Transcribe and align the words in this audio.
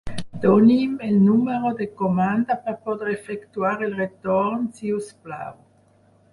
Doni'm 0.45 0.95
el 1.07 1.19
número 1.25 1.73
de 1.81 1.87
comanda 1.99 2.57
per 2.63 2.75
poder 2.87 3.13
efectuar 3.13 3.77
el 3.91 3.95
retorn, 4.03 4.69
si 4.81 4.93
us 4.99 5.15
plau. 5.29 5.65